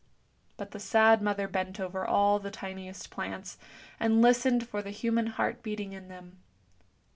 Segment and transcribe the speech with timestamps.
[0.57, 3.59] But the sad mother bent over all the tiniest plants,
[3.99, 6.39] and listened for the human heart beating in them.